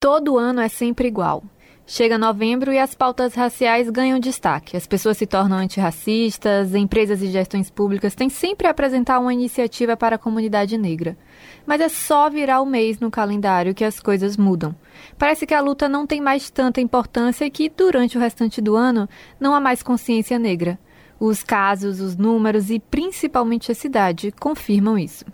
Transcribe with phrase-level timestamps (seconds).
[0.00, 1.42] Todo ano é sempre igual.
[1.84, 4.76] Chega novembro e as pautas raciais ganham destaque.
[4.76, 9.96] As pessoas se tornam antirracistas, empresas e gestões públicas têm sempre a apresentar uma iniciativa
[9.96, 11.18] para a comunidade negra.
[11.66, 14.72] Mas é só virar o mês no calendário que as coisas mudam.
[15.18, 18.76] Parece que a luta não tem mais tanta importância e que, durante o restante do
[18.76, 19.08] ano,
[19.40, 20.78] não há mais consciência negra.
[21.18, 25.24] Os casos, os números e principalmente a cidade confirmam isso.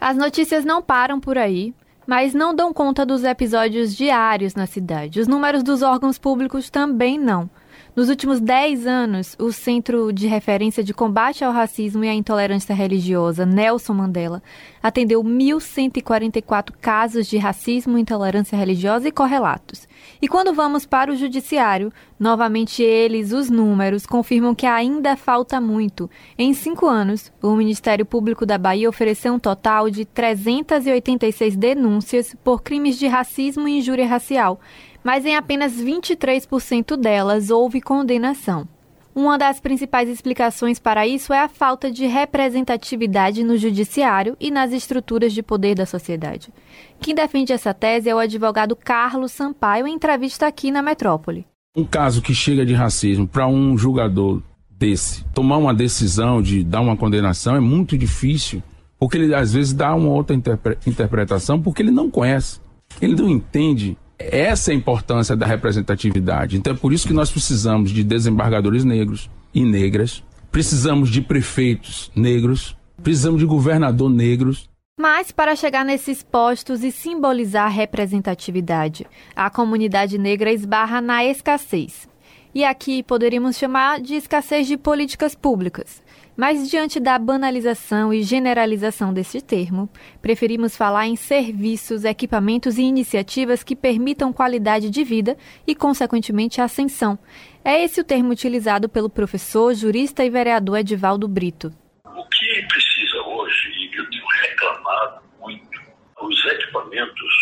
[0.00, 1.72] As notícias não param por aí
[2.08, 5.20] mas não dão conta dos episódios diários na cidade.
[5.20, 7.50] Os números dos órgãos públicos também não.
[7.98, 12.72] Nos últimos 10 anos, o Centro de Referência de Combate ao Racismo e à Intolerância
[12.72, 14.40] Religiosa, Nelson Mandela,
[14.80, 19.88] atendeu 1.144 casos de racismo, intolerância religiosa e correlatos.
[20.22, 26.08] E quando vamos para o Judiciário, novamente eles, os números, confirmam que ainda falta muito.
[26.38, 32.62] Em cinco anos, o Ministério Público da Bahia ofereceu um total de 386 denúncias por
[32.62, 34.60] crimes de racismo e injúria racial
[35.02, 38.66] mas em apenas 23% delas houve condenação.
[39.14, 44.72] Uma das principais explicações para isso é a falta de representatividade no judiciário e nas
[44.72, 46.52] estruturas de poder da sociedade.
[47.00, 51.44] Quem defende essa tese é o advogado Carlos Sampaio em entrevista aqui na Metrópole.
[51.76, 54.40] Um caso que chega de racismo para um julgador
[54.70, 58.62] desse tomar uma decisão de dar uma condenação é muito difícil,
[58.98, 62.60] porque ele às vezes dá uma outra interpre interpretação porque ele não conhece,
[63.02, 66.56] ele não entende essa é a importância da representatividade.
[66.56, 72.10] Então é por isso que nós precisamos de desembargadores negros e negras, precisamos de prefeitos
[72.14, 74.68] negros, precisamos de governador negros.
[75.00, 82.08] Mas para chegar nesses postos e simbolizar a representatividade, a comunidade negra esbarra na escassez.
[82.52, 86.02] E aqui poderíamos chamar de escassez de políticas públicas.
[86.38, 89.90] Mas diante da banalização e generalização desse termo,
[90.22, 95.36] preferimos falar em serviços, equipamentos e iniciativas que permitam qualidade de vida
[95.66, 97.18] e, consequentemente, ascensão.
[97.64, 101.74] É esse o termo utilizado pelo professor, jurista e vereador Edivaldo Brito.
[102.04, 105.80] O que precisa hoje, e eu tenho reclamado muito,
[106.22, 107.34] os equipamentos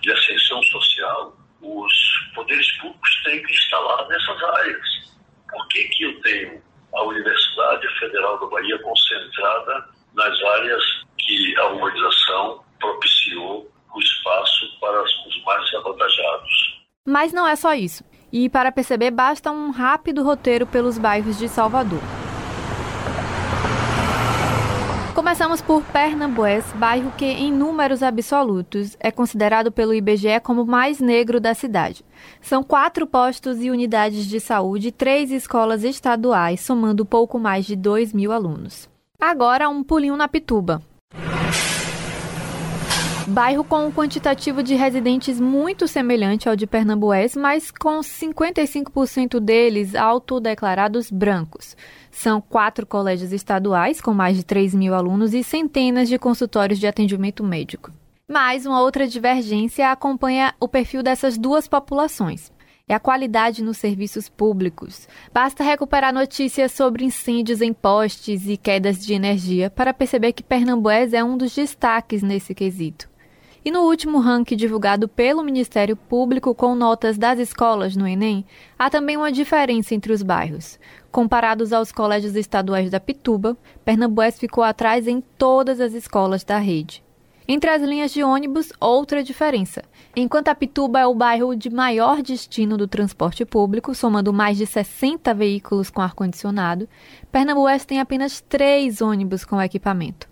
[0.00, 1.92] de ascensão social, os
[2.34, 5.12] poderes públicos têm que instalar nessas áreas.
[5.48, 6.59] Por que, que eu tenho
[7.00, 10.82] a Universidade Federal da Bahia concentrada nas áreas
[11.18, 16.80] que a urbanização propiciou o espaço para os mais avantajados.
[17.06, 18.04] Mas não é só isso.
[18.32, 22.19] E para perceber, basta um rápido roteiro pelos bairros de Salvador.
[25.30, 30.98] Começamos por Pernambués, bairro que, em números absolutos, é considerado pelo IBGE como o mais
[30.98, 32.04] negro da cidade.
[32.42, 38.12] São quatro postos e unidades de saúde três escolas estaduais, somando pouco mais de 2
[38.12, 38.88] mil alunos.
[39.20, 40.82] Agora, um pulinho na Pituba.
[43.30, 49.94] Bairro com um quantitativo de residentes muito semelhante ao de Pernambués, mas com 55% deles
[49.94, 51.76] autodeclarados brancos.
[52.10, 56.88] São quatro colégios estaduais com mais de 3 mil alunos e centenas de consultórios de
[56.88, 57.92] atendimento médico.
[58.26, 62.50] Mas uma outra divergência acompanha o perfil dessas duas populações.
[62.88, 65.06] É a qualidade nos serviços públicos.
[65.32, 71.12] Basta recuperar notícias sobre incêndios em postes e quedas de energia para perceber que Pernambués
[71.12, 73.09] é um dos destaques nesse quesito.
[73.62, 78.42] E no último ranking divulgado pelo Ministério Público com notas das escolas no Enem,
[78.78, 80.78] há também uma diferença entre os bairros.
[81.12, 87.04] Comparados aos colégios estaduais da Pituba, Pernambués ficou atrás em todas as escolas da rede.
[87.46, 89.82] Entre as linhas de ônibus, outra diferença.
[90.16, 94.64] Enquanto a Pituba é o bairro de maior destino do transporte público, somando mais de
[94.64, 96.88] 60 veículos com ar-condicionado,
[97.30, 100.29] Pernambués tem apenas três ônibus com equipamento.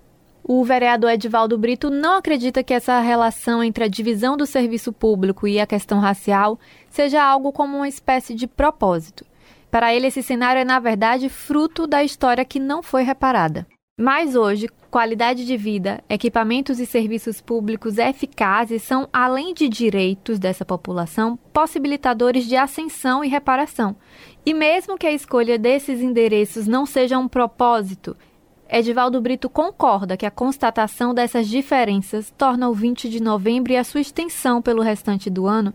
[0.51, 5.47] O vereador Edivaldo Brito não acredita que essa relação entre a divisão do serviço público
[5.47, 9.27] e a questão racial seja algo como uma espécie de propósito.
[9.71, 13.67] Para ele, esse cenário é, na verdade, fruto da história que não foi reparada.
[14.01, 20.65] Mas hoje, qualidade de vida, equipamentos e serviços públicos eficazes são, além de direitos dessa
[20.65, 23.97] população, possibilitadores de ascensão e reparação.
[24.47, 28.17] E mesmo que a escolha desses endereços não seja um propósito,
[28.71, 33.85] Edivaldo Brito concorda que a constatação dessas diferenças torna o 20 de novembro e a
[33.85, 35.73] sua extensão pelo restante do ano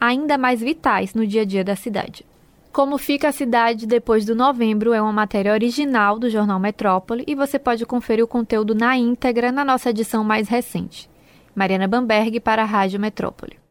[0.00, 2.26] ainda mais vitais no dia a dia da cidade.
[2.72, 7.34] Como fica a cidade depois do novembro é uma matéria original do jornal Metrópole e
[7.36, 11.08] você pode conferir o conteúdo na íntegra na nossa edição mais recente.
[11.54, 13.61] Mariana Bamberg para a Rádio Metrópole.